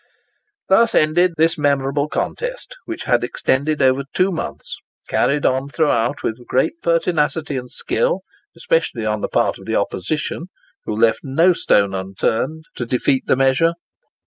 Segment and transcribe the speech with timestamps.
[0.67, 6.73] Thus ended this memorable contest, which had extended over two months—carried on throughout with great
[6.81, 8.21] pertinacity and skill,
[8.57, 10.47] especially on the part of the opposition,
[10.85, 13.73] who left no stone unturned to defeat the measure.